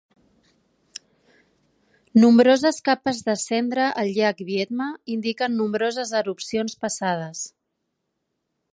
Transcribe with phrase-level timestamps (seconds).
[2.23, 4.89] Nombroses capes de cendra al llac Viedma
[5.19, 7.49] indiquen nombroses erupcions passades.